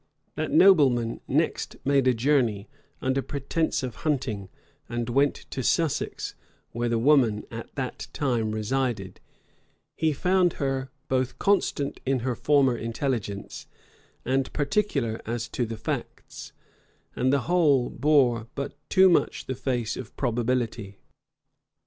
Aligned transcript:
That 0.33 0.49
nobleman 0.49 1.21
next 1.27 1.75
made 1.85 2.07
a 2.07 2.13
journey, 2.15 2.67
under 3.03 3.21
pretence 3.21 3.83
of 3.83 3.97
hunting, 3.97 4.49
and 4.89 5.07
went 5.07 5.35
to 5.51 5.61
Sussex, 5.61 6.33
where 6.71 6.89
the 6.89 6.97
woman 6.97 7.43
at 7.51 7.75
that 7.75 8.07
time 8.11 8.49
resided: 8.51 9.19
he 9.95 10.11
found 10.11 10.53
her 10.53 10.89
both 11.07 11.37
constant 11.37 11.99
in 12.03 12.21
her 12.21 12.33
former 12.33 12.75
intelligence, 12.75 13.67
and 14.25 14.51
particular 14.53 15.21
as 15.27 15.47
to 15.49 15.67
the 15.67 15.77
facts; 15.77 16.51
and 17.15 17.31
the 17.31 17.41
whole 17.41 17.91
bore 17.91 18.47
but 18.55 18.73
too 18.89 19.07
much 19.07 19.45
the 19.45 19.53
face 19.53 19.95
of 19.95 20.17
probability. 20.17 20.97